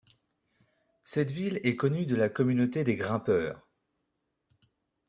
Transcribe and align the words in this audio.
Cette 1.03 1.29
ville 1.29 1.59
est 1.63 1.75
connue 1.75 2.07
de 2.07 2.15
la 2.15 2.27
communauté 2.27 2.83
des 2.83 2.95
grimpeurs. 2.95 3.67